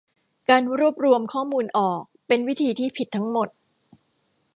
[0.49, 3.49] 'การรวบรวมข้อมูลออก' เป็นวิธีที่ผิดทั้งหมด